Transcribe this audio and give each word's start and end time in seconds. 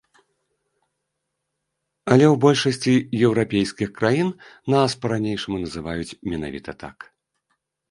Але 2.11 2.25
ў 2.33 2.39
большасці 2.45 2.95
еўрапейскіх 3.29 3.89
краін 4.01 4.29
нас 4.77 4.89
па-ранейшаму 5.07 5.57
называюць 5.67 6.13
менавіта 6.35 6.71
так. 6.85 6.97